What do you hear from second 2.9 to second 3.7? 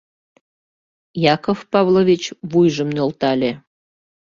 нӧлтале.